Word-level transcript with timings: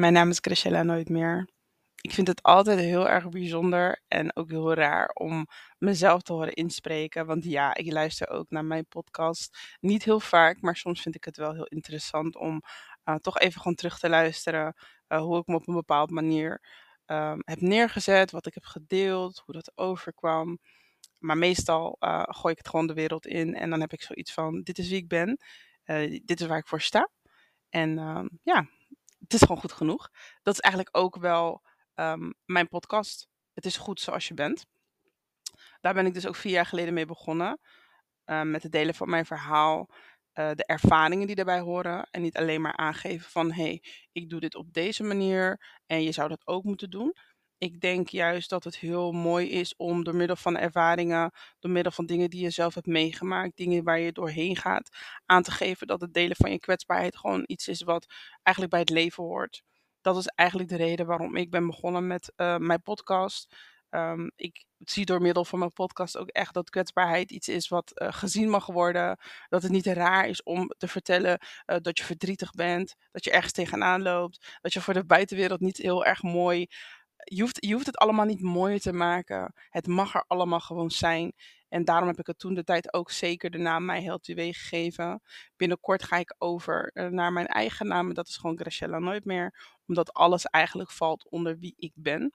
Mijn 0.00 0.12
naam 0.12 0.30
is 0.30 0.38
Graciela 0.40 0.82
Nooit 0.82 1.08
meer. 1.08 1.48
Ik 2.00 2.12
vind 2.12 2.26
het 2.26 2.42
altijd 2.42 2.78
heel 2.78 3.08
erg 3.08 3.28
bijzonder 3.28 4.02
en 4.08 4.36
ook 4.36 4.50
heel 4.50 4.74
raar 4.74 5.08
om 5.08 5.46
mezelf 5.78 6.22
te 6.22 6.32
horen 6.32 6.52
inspreken. 6.52 7.26
Want 7.26 7.44
ja, 7.44 7.74
ik 7.74 7.92
luister 7.92 8.28
ook 8.28 8.50
naar 8.50 8.64
mijn 8.64 8.86
podcast. 8.86 9.76
Niet 9.80 10.04
heel 10.04 10.20
vaak, 10.20 10.60
maar 10.60 10.76
soms 10.76 11.02
vind 11.02 11.14
ik 11.14 11.24
het 11.24 11.36
wel 11.36 11.52
heel 11.52 11.66
interessant 11.66 12.36
om 12.36 12.62
uh, 13.04 13.14
toch 13.14 13.38
even 13.38 13.60
gewoon 13.60 13.76
terug 13.76 13.98
te 13.98 14.08
luisteren. 14.08 14.74
Uh, 15.08 15.20
hoe 15.20 15.38
ik 15.38 15.46
me 15.46 15.54
op 15.54 15.68
een 15.68 15.74
bepaalde 15.74 16.12
manier 16.12 16.60
um, 17.06 17.42
heb 17.44 17.60
neergezet, 17.60 18.30
wat 18.30 18.46
ik 18.46 18.54
heb 18.54 18.64
gedeeld, 18.64 19.42
hoe 19.44 19.54
dat 19.54 19.72
overkwam. 19.74 20.58
Maar 21.18 21.38
meestal 21.38 21.96
uh, 22.00 22.22
gooi 22.26 22.52
ik 22.52 22.58
het 22.58 22.68
gewoon 22.68 22.86
de 22.86 22.94
wereld 22.94 23.26
in 23.26 23.54
en 23.54 23.70
dan 23.70 23.80
heb 23.80 23.92
ik 23.92 24.02
zoiets 24.02 24.32
van: 24.32 24.62
dit 24.62 24.78
is 24.78 24.88
wie 24.88 24.98
ik 24.98 25.08
ben, 25.08 25.38
dit 26.24 26.40
is 26.40 26.46
waar 26.46 26.58
ik 26.58 26.68
voor 26.68 26.80
sta. 26.80 27.10
En 27.68 27.98
um, 27.98 28.38
ja, 28.42 28.68
het 29.30 29.40
is 29.40 29.46
gewoon 29.46 29.60
goed 29.60 29.72
genoeg. 29.72 30.10
Dat 30.42 30.54
is 30.54 30.60
eigenlijk 30.60 30.96
ook 30.96 31.16
wel 31.16 31.62
um, 31.94 32.34
mijn 32.44 32.68
podcast. 32.68 33.28
Het 33.52 33.64
is 33.64 33.76
goed 33.76 34.00
zoals 34.00 34.28
je 34.28 34.34
bent. 34.34 34.66
Daar 35.80 35.94
ben 35.94 36.06
ik 36.06 36.14
dus 36.14 36.26
ook 36.26 36.36
vier 36.36 36.52
jaar 36.52 36.66
geleden 36.66 36.94
mee 36.94 37.06
begonnen. 37.06 37.60
Uh, 38.26 38.42
met 38.42 38.62
het 38.62 38.72
delen 38.72 38.94
van 38.94 39.10
mijn 39.10 39.26
verhaal. 39.26 39.88
Uh, 40.34 40.50
de 40.54 40.66
ervaringen 40.66 41.26
die 41.26 41.36
daarbij 41.36 41.60
horen. 41.60 42.08
En 42.10 42.22
niet 42.22 42.36
alleen 42.36 42.60
maar 42.60 42.76
aangeven 42.76 43.30
van 43.30 43.52
hé, 43.52 43.62
hey, 43.62 43.82
ik 44.12 44.30
doe 44.30 44.40
dit 44.40 44.54
op 44.54 44.72
deze 44.72 45.02
manier. 45.02 45.76
En 45.86 46.02
je 46.02 46.12
zou 46.12 46.28
dat 46.28 46.46
ook 46.46 46.64
moeten 46.64 46.90
doen. 46.90 47.16
Ik 47.62 47.80
denk 47.80 48.08
juist 48.08 48.50
dat 48.50 48.64
het 48.64 48.76
heel 48.76 49.12
mooi 49.12 49.50
is 49.50 49.76
om 49.76 50.04
door 50.04 50.14
middel 50.14 50.36
van 50.36 50.56
ervaringen, 50.56 51.32
door 51.58 51.70
middel 51.70 51.92
van 51.92 52.06
dingen 52.06 52.30
die 52.30 52.42
je 52.42 52.50
zelf 52.50 52.74
hebt 52.74 52.86
meegemaakt, 52.86 53.56
dingen 53.56 53.84
waar 53.84 53.98
je 53.98 54.12
doorheen 54.12 54.56
gaat, 54.56 54.96
aan 55.26 55.42
te 55.42 55.50
geven 55.50 55.86
dat 55.86 56.00
het 56.00 56.14
delen 56.14 56.36
van 56.36 56.50
je 56.50 56.58
kwetsbaarheid 56.58 57.16
gewoon 57.16 57.42
iets 57.46 57.68
is 57.68 57.82
wat 57.82 58.06
eigenlijk 58.42 58.70
bij 58.70 58.80
het 58.80 58.90
leven 58.90 59.24
hoort. 59.24 59.62
Dat 60.00 60.16
is 60.16 60.26
eigenlijk 60.26 60.68
de 60.68 60.76
reden 60.76 61.06
waarom 61.06 61.36
ik 61.36 61.50
ben 61.50 61.66
begonnen 61.66 62.06
met 62.06 62.32
uh, 62.36 62.56
mijn 62.56 62.82
podcast. 62.82 63.54
Um, 63.90 64.30
ik 64.36 64.64
zie 64.78 65.04
door 65.04 65.20
middel 65.22 65.44
van 65.44 65.58
mijn 65.58 65.72
podcast 65.72 66.16
ook 66.16 66.28
echt 66.28 66.54
dat 66.54 66.70
kwetsbaarheid 66.70 67.30
iets 67.30 67.48
is 67.48 67.68
wat 67.68 67.92
uh, 67.94 68.08
gezien 68.12 68.50
mag 68.50 68.66
worden. 68.66 69.18
Dat 69.48 69.62
het 69.62 69.72
niet 69.72 69.86
raar 69.86 70.28
is 70.28 70.42
om 70.42 70.72
te 70.78 70.88
vertellen 70.88 71.38
uh, 71.66 71.76
dat 71.80 71.98
je 71.98 72.04
verdrietig 72.04 72.50
bent, 72.50 72.94
dat 73.12 73.24
je 73.24 73.30
ergens 73.30 73.52
tegenaan 73.52 74.02
loopt, 74.02 74.58
dat 74.60 74.72
je 74.72 74.80
voor 74.80 74.94
de 74.94 75.04
buitenwereld 75.04 75.60
niet 75.60 75.76
heel 75.76 76.04
erg 76.04 76.22
mooi 76.22 76.66
je 77.24 77.40
hoeft, 77.40 77.64
je 77.66 77.72
hoeft 77.72 77.86
het 77.86 77.96
allemaal 77.96 78.24
niet 78.24 78.42
mooier 78.42 78.80
te 78.80 78.92
maken. 78.92 79.54
Het 79.68 79.86
mag 79.86 80.14
er 80.14 80.24
allemaal 80.26 80.60
gewoon 80.60 80.90
zijn. 80.90 81.32
En 81.68 81.84
daarom 81.84 82.08
heb 82.08 82.18
ik 82.18 82.26
het 82.26 82.38
toen 82.38 82.54
de 82.54 82.64
tijd 82.64 82.94
ook 82.94 83.10
zeker 83.10 83.50
de 83.50 83.58
naam 83.58 83.84
Mij 83.84 84.02
Helpt 84.02 84.26
Wee 84.26 84.54
gegeven. 84.54 85.22
Binnenkort 85.56 86.02
ga 86.02 86.16
ik 86.16 86.34
over 86.38 86.90
eh, 86.92 87.06
naar 87.06 87.32
mijn 87.32 87.46
eigen 87.46 87.86
naam. 87.86 88.14
Dat 88.14 88.28
is 88.28 88.36
gewoon 88.36 88.58
Graciela 88.58 88.98
Nooit 88.98 89.24
meer. 89.24 89.76
Omdat 89.86 90.12
alles 90.12 90.44
eigenlijk 90.44 90.90
valt 90.90 91.30
onder 91.30 91.58
wie 91.58 91.74
ik 91.76 91.92
ben. 91.94 92.32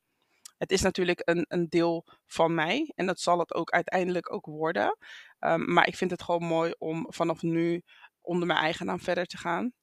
Het 0.58 0.72
is 0.72 0.82
natuurlijk 0.82 1.22
een, 1.24 1.46
een 1.48 1.70
deel 1.70 2.06
van 2.26 2.54
mij. 2.54 2.92
En 2.96 3.06
dat 3.06 3.20
zal 3.20 3.40
het 3.40 3.54
ook 3.54 3.70
uiteindelijk 3.70 4.34
ook 4.34 4.46
worden. 4.46 4.98
Um, 5.40 5.74
maar 5.74 5.88
ik 5.88 5.96
vind 5.96 6.12
het 6.12 6.24
gewoon 6.24 6.44
mooi 6.44 6.74
om 6.78 7.06
vanaf 7.10 7.42
nu 7.42 7.84
onder 8.22 8.48
mijn 8.48 8.60
eigen 8.60 8.86
naam 8.86 9.00
verder 9.00 9.26
te 9.26 9.38
gaan. 9.38 9.74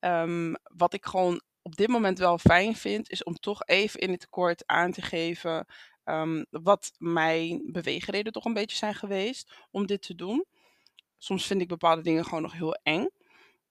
Um, 0.00 0.56
wat 0.62 0.94
ik 0.94 1.04
gewoon 1.04 1.42
op 1.70 1.76
dit 1.76 1.88
moment 1.88 2.18
wel 2.18 2.38
fijn 2.38 2.76
vind, 2.76 3.10
is 3.10 3.22
om 3.22 3.34
toch 3.34 3.62
even 3.66 4.00
in 4.00 4.10
het 4.10 4.28
kort 4.28 4.66
aan 4.66 4.92
te 4.92 5.02
geven 5.02 5.66
um, 6.04 6.46
wat 6.50 6.92
mijn 6.98 7.68
beweegreden 7.72 8.32
toch 8.32 8.44
een 8.44 8.52
beetje 8.52 8.76
zijn 8.76 8.94
geweest 8.94 9.52
om 9.70 9.86
dit 9.86 10.02
te 10.02 10.14
doen. 10.14 10.44
Soms 11.18 11.46
vind 11.46 11.60
ik 11.60 11.68
bepaalde 11.68 12.02
dingen 12.02 12.24
gewoon 12.24 12.42
nog 12.42 12.52
heel 12.52 12.74
eng. 12.82 13.08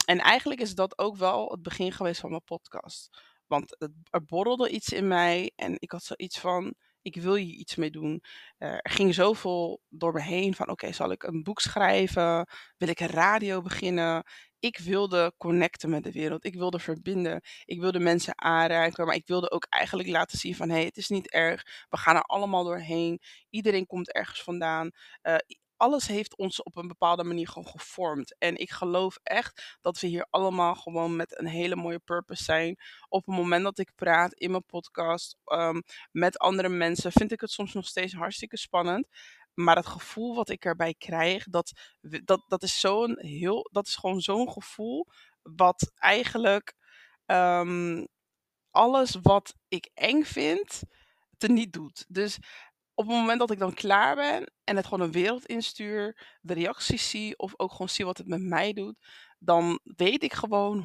En 0.06 0.20
eigenlijk 0.20 0.62
is 0.62 0.76
dat 0.76 0.98
ook 0.98 1.16
wel 1.18 1.52
het 1.52 1.62
begin 1.62 1.92
geweest 1.92 2.20
van 2.20 2.30
mijn 2.30 2.44
podcast. 2.44 3.22
Want 3.48 3.76
het, 3.80 3.92
er 4.10 4.26
borrelde 4.26 4.70
iets 4.70 4.90
in 4.90 5.08
mij 5.08 5.52
en 5.56 5.76
ik 5.80 5.92
had 5.92 6.04
zoiets 6.04 6.40
van, 6.40 6.74
ik 7.02 7.16
wil 7.16 7.36
hier 7.36 7.56
iets 7.56 7.76
mee 7.76 7.92
doen. 7.92 8.24
Uh, 8.58 8.70
er 8.72 8.92
ging 8.92 9.14
zoveel 9.14 9.82
door 9.90 10.14
me 10.14 10.22
heen 10.22 10.56
van, 10.56 10.70
oké, 10.70 10.92
zal 10.92 11.12
ik 11.12 11.24
een 11.24 11.44
boek 11.44 11.60
schrijven? 11.60 12.48
Wil 12.78 12.88
ik 12.88 13.00
een 13.00 13.08
radio 13.08 13.62
beginnen? 13.62 14.24
Ik 14.60 14.78
wilde 14.78 15.34
connecten 15.38 15.90
met 15.90 16.04
de 16.04 16.12
wereld. 16.12 16.46
Ik 16.46 16.56
wilde 16.56 16.80
verbinden. 16.80 17.42
Ik 17.66 17.80
wilde 17.80 18.00
mensen 18.00 18.42
aanraken. 18.42 19.06
Maar 19.06 19.16
ik 19.16 19.28
wilde 19.28 19.52
ook 19.52 19.66
eigenlijk 19.70 20.10
laten 20.10 20.38
zien 20.38 20.56
van... 20.56 20.70
hé, 20.70 20.76
hey, 20.76 20.86
het 20.86 20.98
is 20.98 21.10
niet 21.10 21.32
erg. 21.32 21.86
We 21.90 21.98
gaan 21.98 22.16
er 22.16 22.22
allemaal 22.22 22.64
doorheen. 22.64 23.22
Iedereen 23.50 23.86
komt 23.86 24.12
ergens 24.12 24.44
vandaan. 24.44 24.92
Uh, 25.24 25.36
alles 25.80 26.08
heeft 26.08 26.38
ons 26.38 26.64
op 26.64 26.76
een 26.76 26.88
bepaalde 26.88 27.24
manier 27.24 27.48
gewoon 27.48 27.68
gevormd. 27.68 28.36
En 28.38 28.58
ik 28.58 28.72
geloof 28.72 29.18
echt 29.24 29.78
dat 29.82 30.00
we 30.00 30.08
hier 30.08 30.28
allemaal 30.30 30.76
gewoon 30.76 31.16
met 31.16 31.40
een 31.40 31.48
hele 31.48 31.76
mooie 31.76 32.00
purpose 32.00 32.44
zijn. 32.44 32.80
Op 33.10 33.26
het 33.26 33.36
moment 33.36 33.64
dat 33.64 33.78
ik 33.78 33.92
praat 33.96 34.34
in 34.34 34.52
mijn 34.52 34.66
podcast 34.66 35.38
um, 35.46 35.84
met 36.12 36.38
andere 36.38 36.70
mensen, 36.70 37.12
vind 37.12 37.32
ik 37.32 37.42
het 37.42 37.52
soms 37.52 37.74
nog 37.74 37.86
steeds 37.86 38.14
hartstikke 38.14 38.58
spannend. 38.58 39.08
Maar 39.64 39.76
het 39.76 39.88
gevoel 39.88 40.36
wat 40.36 40.50
ik 40.50 40.66
erbij 40.66 40.94
krijg, 40.98 41.44
dat, 41.44 41.72
dat, 42.24 42.44
dat 42.48 42.64
is 42.64 42.80
zo'n 42.80 43.20
heel, 43.20 43.70
dat 43.72 43.88
is 43.88 43.96
gewoon 43.96 44.22
zo'n 44.22 44.52
gevoel 44.52 45.06
wat 45.42 45.92
eigenlijk 45.96 46.74
um, 47.26 48.08
alles 48.72 49.16
wat 49.22 49.56
ik 49.68 49.90
eng 49.94 50.24
vind, 50.24 50.82
niet 51.38 51.74
doet. 51.74 52.06
Dus 52.08 52.38
op 52.94 53.08
het 53.08 53.16
moment 53.16 53.40
dat 53.40 53.52
ik 53.52 53.60
dan 53.60 53.74
klaar 53.74 54.16
ben 54.16 54.54
en 54.64 54.76
het 54.76 54.88
gewoon 54.88 55.06
een 55.06 55.12
wereld 55.12 55.46
instuur, 55.46 56.28
de 56.42 56.54
reacties 56.54 57.10
zie 57.10 57.38
of 57.38 57.54
ook 57.58 57.72
gewoon 57.72 57.90
zie 57.90 58.06
wat 58.06 58.18
het 58.18 58.28
met 58.28 58.42
mij 58.42 58.74
doet, 58.74 58.96
dan 59.40 59.80
weet 59.84 60.24
ik 60.24 60.34
gewoon 60.34 60.84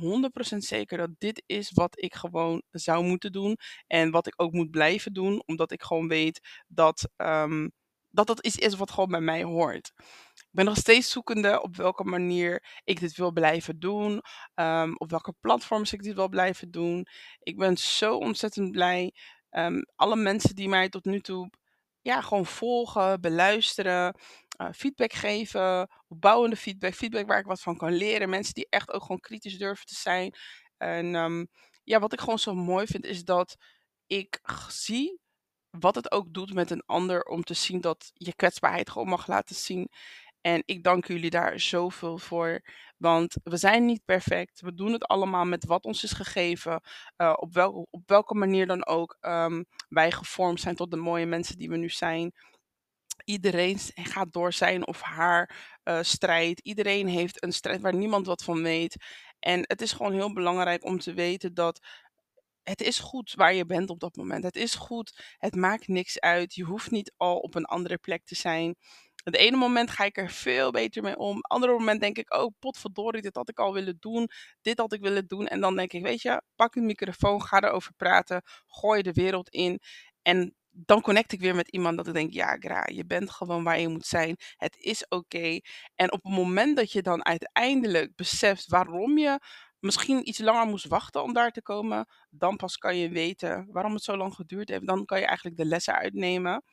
100% 0.55 0.57
zeker 0.57 0.99
dat 0.99 1.11
dit 1.19 1.43
is 1.47 1.71
wat 1.71 2.03
ik 2.03 2.15
gewoon 2.15 2.63
zou 2.71 3.05
moeten 3.05 3.33
doen 3.33 3.57
en 3.87 4.11
wat 4.11 4.27
ik 4.27 4.43
ook 4.43 4.53
moet 4.53 4.71
blijven 4.71 5.13
doen, 5.13 5.43
omdat 5.47 5.73
ik 5.73 5.83
gewoon 5.83 6.09
weet 6.09 6.65
dat 6.69 7.09
um, 7.17 7.73
dat 8.15 8.27
dat 8.27 8.47
iets 8.47 8.57
is 8.57 8.75
wat 8.75 8.91
gewoon 8.91 9.09
bij 9.09 9.21
mij 9.21 9.43
hoort. 9.43 9.93
Ik 10.35 10.49
ben 10.51 10.65
nog 10.65 10.77
steeds 10.77 11.11
zoekende 11.11 11.63
op 11.63 11.77
welke 11.77 12.05
manier 12.05 12.81
ik 12.85 13.01
dit 13.01 13.17
wil 13.17 13.33
blijven 13.33 13.79
doen. 13.79 14.23
Um, 14.55 14.97
op 14.97 15.11
welke 15.11 15.35
platforms 15.41 15.93
ik 15.93 16.03
dit 16.03 16.15
wil 16.15 16.29
blijven 16.29 16.71
doen. 16.71 17.07
Ik 17.39 17.57
ben 17.57 17.77
zo 17.77 18.17
ontzettend 18.17 18.71
blij. 18.71 19.15
Um, 19.51 19.85
alle 19.97 20.17
mensen 20.17 20.55
die 20.55 20.69
mij 20.69 20.89
tot 20.89 21.05
nu 21.05 21.21
toe 21.21 21.51
ja, 22.01 22.21
gewoon 22.21 22.47
volgen, 22.47 23.21
beluisteren, 23.21 24.19
uh, 24.61 24.69
feedback 24.73 25.13
geven, 25.13 25.91
opbouwende 26.09 26.57
feedback, 26.57 26.95
feedback 26.95 27.27
waar 27.27 27.39
ik 27.39 27.47
wat 27.47 27.61
van 27.61 27.77
kan 27.77 27.93
leren. 27.93 28.31
Mensen 28.31 28.55
die 28.55 28.67
echt 28.71 28.93
ook 28.93 29.03
gewoon 29.03 29.21
kritisch 29.21 29.59
durven 29.59 29.87
te 29.87 29.95
zijn. 29.95 30.35
En 30.77 31.15
um, 31.15 31.49
ja, 31.85 31.99
wat 31.99 32.13
ik 32.13 32.21
gewoon 32.21 32.39
zo 32.39 32.55
mooi 32.55 32.87
vind 32.87 33.05
is 33.05 33.25
dat 33.25 33.57
ik 34.07 34.41
zie 34.69 35.21
wat 35.79 35.95
het 35.95 36.13
ook 36.13 36.35
doet 36.35 36.55
met 36.55 36.71
een 36.71 36.83
ander 36.87 37.23
om 37.23 37.45
te 37.45 37.55
zien 37.55 37.81
dat 37.81 38.11
je 38.15 38.35
kwetsbaarheid 38.35 38.91
gewoon 38.91 39.09
mag 39.09 39.27
laten 39.27 39.57
zien. 39.57 39.89
En 40.41 40.63
ik 40.67 40.83
dank 40.83 41.07
jullie 41.07 41.31
daar 41.31 41.61
zoveel 41.61 42.19
voor. 42.19 42.61
Want 42.97 43.37
we 43.43 43.57
zijn 43.57 43.85
niet 43.85 44.05
perfect. 44.05 44.61
We 44.61 44.75
doen 44.75 44.93
het 44.93 45.05
allemaal 45.05 45.45
met 45.45 45.65
wat 45.65 45.85
ons 45.85 46.05
is 46.05 46.13
gegeven. 46.13 46.81
Uh, 47.17 47.33
op, 47.37 47.55
wel, 47.55 47.87
op 47.91 48.03
welke 48.07 48.35
manier 48.35 48.67
dan 48.67 48.87
ook 48.87 49.17
um, 49.21 49.65
wij 49.89 50.11
gevormd 50.11 50.61
zijn 50.61 50.75
tot 50.75 50.91
de 50.91 50.97
mooie 50.97 51.27
mensen 51.27 51.59
die 51.59 51.69
we 51.69 51.77
nu 51.77 51.89
zijn. 51.89 52.33
Iedereen 53.25 53.79
gaat 53.95 54.33
door 54.33 54.53
zijn 54.53 54.87
of 54.87 55.01
haar 55.01 55.79
uh, 55.85 55.99
strijd. 56.03 56.61
Iedereen 56.61 57.07
heeft 57.07 57.43
een 57.43 57.53
strijd 57.53 57.81
waar 57.81 57.95
niemand 57.95 58.27
wat 58.27 58.45
van 58.45 58.63
weet. 58.63 58.97
En 59.39 59.61
het 59.63 59.83
is 59.83 59.93
gewoon 59.93 60.13
heel 60.13 60.33
belangrijk 60.33 60.85
om 60.85 60.99
te 60.99 61.15
weten 61.15 61.55
dat 61.55 61.81
het 62.65 62.81
is 62.81 62.99
goed 62.99 63.35
waar 63.35 63.55
je 63.55 63.67
bent 63.67 63.91
op 63.91 64.01
dat 64.01 64.17
moment. 64.17 64.45
Het 64.45 64.57
is 64.57 64.75
goed. 64.75 65.35
Het 65.39 65.55
maakt 65.55 65.89
niks 65.89 66.21
uit. 66.21 66.55
Je 66.55 66.65
hoeft 66.65 66.91
niet 66.91 67.13
al 67.17 67.39
op 67.39 67.55
een 67.55 67.65
andere 67.65 67.99
plek 67.99 68.25
te 68.25 68.35
zijn. 68.35 68.77
Het 69.25 69.37
ene 69.37 69.57
moment 69.57 69.91
ga 69.91 70.05
ik 70.05 70.17
er 70.17 70.31
veel 70.31 70.71
beter 70.71 71.03
mee 71.03 71.17
om. 71.17 71.37
Het 71.37 71.47
andere 71.47 71.73
moment 71.73 72.01
denk 72.01 72.19
ik, 72.19 72.35
oh 72.35 72.53
potverdorie, 72.59 73.23
dit 73.23 73.37
had 73.37 73.49
ik 73.49 73.59
al 73.59 73.73
willen 73.73 73.97
doen. 74.01 74.29
Dit 74.61 74.79
had 74.79 74.93
ik 74.93 75.01
willen 75.01 75.27
doen. 75.27 75.47
En 75.47 75.61
dan 75.61 75.77
denk 75.77 75.93
ik, 75.93 76.03
weet 76.03 76.23
je, 76.23 76.43
pak 76.57 76.75
een 76.75 76.87
microfoon, 76.87 77.43
ga 77.43 77.61
erover 77.63 77.93
praten. 77.97 78.43
Gooi 78.67 79.03
de 79.03 79.13
wereld 79.13 79.49
in. 79.49 79.81
En 80.23 80.55
dan 80.71 81.01
connect 81.01 81.33
ik 81.33 81.41
weer 81.41 81.55
met 81.55 81.69
iemand 81.69 81.97
dat 81.97 82.07
ik 82.07 82.15
denk, 82.15 82.33
ja, 82.33 82.57
Gra, 82.57 82.87
je 82.93 83.07
bent 83.07 83.31
gewoon 83.31 83.65
waar 83.65 83.81
je 83.81 83.89
moet 83.89 84.07
zijn. 84.07 84.37
Het 84.57 84.77
is 84.79 85.09
oké. 85.09 85.61
En 85.95 86.13
op 86.13 86.23
het 86.23 86.33
moment 86.33 86.77
dat 86.77 86.93
je 86.93 87.03
dan 87.03 87.25
uiteindelijk 87.25 88.17
beseft 88.17 88.69
waarom 88.69 89.19
je 89.19 89.39
misschien 89.85 90.29
iets 90.29 90.39
langer 90.39 90.67
moest 90.67 90.87
wachten 90.87 91.23
om 91.23 91.33
daar 91.33 91.51
te 91.51 91.63
komen, 91.63 92.07
dan 92.31 92.57
pas 92.57 92.77
kan 92.77 92.97
je 92.97 93.09
weten 93.09 93.67
waarom 93.71 93.95
het 93.95 94.03
zo 94.03 94.17
lang 94.17 94.35
geduurd 94.35 94.69
heeft. 94.69 94.87
Dan 94.87 95.05
kan 95.05 95.19
je 95.21 95.27
eigenlijk 95.27 95.57
de 95.57 95.65
lessen 95.65 95.95
uitnemen. 95.95 96.65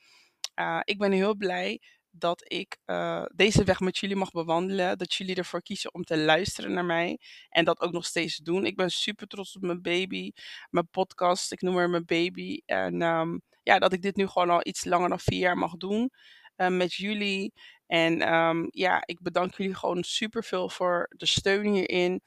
Uh, 0.60 0.80
ik 0.84 0.98
ben 0.98 1.12
heel 1.12 1.36
blij 1.36 1.82
dat 2.12 2.52
ik 2.52 2.78
uh, 2.86 3.24
deze 3.36 3.64
weg 3.64 3.80
met 3.80 3.98
jullie 3.98 4.16
mag 4.16 4.32
bewandelen. 4.32 4.98
Dat 4.98 5.14
jullie 5.14 5.36
ervoor 5.36 5.62
kiezen 5.62 5.94
om 5.94 6.04
te 6.04 6.18
luisteren 6.18 6.74
naar 6.74 6.86
mij. 6.86 7.20
En 7.50 7.66
dat 7.66 7.82
ook 7.82 7.92
nog 7.92 8.06
steeds 8.06 8.38
doen. 8.38 8.66
Ik 8.66 8.76
ben 8.76 8.90
super 8.90 9.28
trots 9.28 9.56
op 9.56 9.62
mijn 9.62 9.82
baby. 9.82 10.32
Mijn 10.70 10.90
podcast, 10.90 11.52
ik 11.52 11.62
noem 11.62 11.76
haar 11.76 11.90
mijn 11.90 12.06
baby. 12.06 12.62
En 12.66 13.02
um, 13.02 13.42
ja, 13.64 13.80
dat 13.80 13.94
ik 13.94 14.02
dit 14.02 14.16
nu 14.16 14.28
gewoon 14.28 14.50
al 14.50 14.68
iets 14.68 14.86
langer 14.86 15.10
dan 15.10 15.20
vier 15.20 15.40
jaar 15.40 15.58
mag 15.58 15.78
doen. 15.78 16.12
Uh, 16.58 16.68
met 16.68 16.94
jullie. 16.94 17.54
En 17.88 18.34
um, 18.34 18.68
ja, 18.70 19.04
ik 19.06 19.22
bedank 19.22 19.56
jullie 19.56 19.76
gewoon 19.76 20.04
super 20.04 20.44
veel 20.44 20.70
voor 20.70 21.06
de 21.18 21.26
steun 21.26 21.74
hierin. 21.74 22.22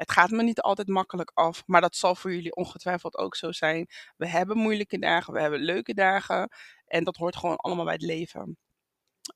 Het 0.00 0.12
gaat 0.12 0.30
me 0.30 0.42
niet 0.42 0.60
altijd 0.60 0.88
makkelijk 0.88 1.30
af, 1.34 1.62
maar 1.66 1.80
dat 1.80 1.96
zal 1.96 2.14
voor 2.14 2.32
jullie 2.32 2.54
ongetwijfeld 2.54 3.16
ook 3.16 3.36
zo 3.36 3.52
zijn. 3.52 3.88
We 4.16 4.28
hebben 4.28 4.56
moeilijke 4.56 4.98
dagen, 4.98 5.32
we 5.32 5.40
hebben 5.40 5.60
leuke 5.60 5.94
dagen 5.94 6.48
en 6.86 7.04
dat 7.04 7.16
hoort 7.16 7.36
gewoon 7.36 7.56
allemaal 7.56 7.84
bij 7.84 7.94
het 7.94 8.02
leven. 8.02 8.58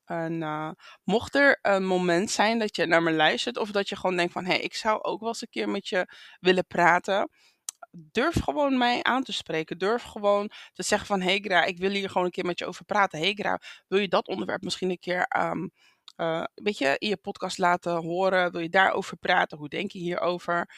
En 0.05 0.41
uh, 0.41 0.71
mocht 1.03 1.35
er 1.35 1.59
een 1.61 1.85
moment 1.85 2.31
zijn 2.31 2.59
dat 2.59 2.75
je 2.75 2.85
naar 2.85 3.03
me 3.03 3.11
luistert 3.11 3.57
of 3.57 3.71
dat 3.71 3.89
je 3.89 3.95
gewoon 3.95 4.15
denkt 4.15 4.33
van 4.33 4.45
hé, 4.45 4.51
hey, 4.51 4.59
ik 4.59 4.75
zou 4.75 5.01
ook 5.01 5.19
wel 5.19 5.29
eens 5.29 5.41
een 5.41 5.49
keer 5.49 5.69
met 5.69 5.87
je 5.87 6.07
willen 6.39 6.67
praten, 6.67 7.29
durf 7.91 8.43
gewoon 8.43 8.77
mij 8.77 9.03
aan 9.03 9.23
te 9.23 9.33
spreken. 9.33 9.77
Durf 9.77 10.03
gewoon 10.03 10.51
te 10.73 10.83
zeggen 10.83 11.07
van 11.07 11.21
hey 11.21 11.39
Gra, 11.39 11.63
ik 11.63 11.77
wil 11.77 11.91
hier 11.91 12.09
gewoon 12.09 12.25
een 12.25 12.31
keer 12.31 12.45
met 12.45 12.59
je 12.59 12.65
over 12.65 12.85
praten. 12.85 13.19
Hey 13.19 13.33
Gra, 13.33 13.61
wil 13.87 13.99
je 13.99 14.07
dat 14.07 14.27
onderwerp 14.27 14.61
misschien 14.61 14.89
een 14.89 14.99
keer 14.99 15.27
um, 15.37 15.71
weet 16.53 16.77
je, 16.77 16.95
in 16.97 17.07
je 17.07 17.17
podcast 17.17 17.57
laten 17.57 17.95
horen? 17.95 18.51
Wil 18.51 18.61
je 18.61 18.69
daarover 18.69 19.17
praten? 19.17 19.57
Hoe 19.57 19.69
denk 19.69 19.91
je 19.91 19.99
hierover? 19.99 20.69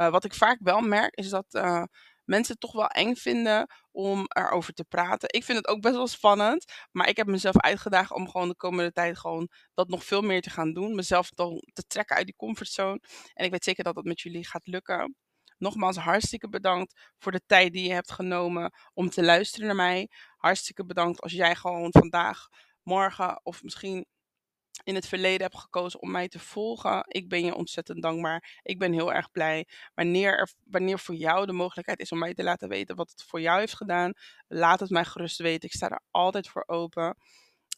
Uh, 0.00 0.10
wat 0.10 0.24
ik 0.24 0.34
vaak 0.34 0.58
wel 0.60 0.80
merk 0.80 1.14
is 1.14 1.28
dat 1.28 1.46
uh, 1.50 1.82
mensen 2.24 2.52
het 2.52 2.60
toch 2.60 2.72
wel 2.72 2.86
eng 2.86 3.14
vinden 3.14 3.70
om 3.92 4.24
erover 4.28 4.72
te 4.72 4.84
praten. 4.84 5.28
Ik 5.32 5.44
vind 5.44 5.58
het 5.58 5.68
ook 5.68 5.80
best 5.80 5.94
wel 5.94 6.06
spannend, 6.06 6.64
maar 6.92 7.08
ik 7.08 7.16
heb 7.16 7.26
mezelf 7.26 7.56
uitgedaagd 7.60 8.12
om 8.12 8.30
gewoon 8.30 8.48
de 8.48 8.56
komende 8.56 8.92
tijd 8.92 9.18
gewoon 9.18 9.48
dat 9.74 9.88
nog 9.88 10.04
veel 10.04 10.22
meer 10.22 10.40
te 10.40 10.50
gaan 10.50 10.72
doen. 10.72 10.94
Mezelf 10.94 11.30
te 11.30 11.84
trekken 11.86 12.16
uit 12.16 12.26
die 12.26 12.36
comfortzone. 12.36 13.00
En 13.34 13.44
ik 13.44 13.50
weet 13.50 13.64
zeker 13.64 13.84
dat 13.84 13.94
dat 13.94 14.04
met 14.04 14.20
jullie 14.20 14.46
gaat 14.46 14.66
lukken. 14.66 15.16
Nogmaals, 15.58 15.96
hartstikke 15.96 16.48
bedankt 16.48 17.12
voor 17.18 17.32
de 17.32 17.42
tijd 17.46 17.72
die 17.72 17.86
je 17.86 17.92
hebt 17.92 18.12
genomen 18.12 18.72
om 18.94 19.10
te 19.10 19.22
luisteren 19.22 19.66
naar 19.66 19.76
mij. 19.76 20.08
Hartstikke 20.36 20.84
bedankt 20.84 21.20
als 21.20 21.32
jij 21.32 21.54
gewoon 21.54 21.92
vandaag, 21.92 22.48
morgen 22.82 23.40
of 23.42 23.62
misschien 23.62 24.06
in 24.84 24.94
het 24.94 25.06
verleden 25.06 25.40
hebt 25.40 25.58
gekozen 25.58 26.00
om 26.00 26.10
mij 26.10 26.28
te 26.28 26.38
volgen. 26.38 27.04
Ik 27.08 27.28
ben 27.28 27.44
je 27.44 27.54
ontzettend 27.54 28.02
dankbaar. 28.02 28.60
Ik 28.62 28.78
ben 28.78 28.92
heel 28.92 29.12
erg 29.12 29.30
blij. 29.30 29.66
Wanneer, 29.94 30.38
er, 30.38 30.52
wanneer 30.64 30.98
voor 30.98 31.14
jou 31.14 31.46
de 31.46 31.52
mogelijkheid 31.52 32.00
is 32.00 32.12
om 32.12 32.18
mij 32.18 32.34
te 32.34 32.42
laten 32.42 32.68
weten 32.68 32.96
wat 32.96 33.10
het 33.10 33.22
voor 33.22 33.40
jou 33.40 33.60
heeft 33.60 33.76
gedaan, 33.76 34.12
laat 34.48 34.80
het 34.80 34.90
mij 34.90 35.04
gerust 35.04 35.38
weten. 35.38 35.68
Ik 35.68 35.74
sta 35.74 35.88
er 35.90 36.00
altijd 36.10 36.48
voor 36.48 36.64
open. 36.66 37.16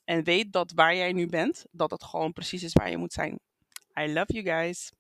En 0.05 0.25
weet 0.25 0.53
dat 0.53 0.73
waar 0.73 0.95
jij 0.95 1.13
nu 1.13 1.27
bent, 1.27 1.65
dat 1.71 1.91
het 1.91 2.05
gewoon 2.05 2.33
precies 2.33 2.63
is 2.63 2.73
waar 2.73 2.91
je 2.91 2.97
moet 2.97 3.13
zijn. 3.13 3.41
I 4.01 4.13
love 4.13 4.33
you 4.33 4.45
guys. 4.45 4.93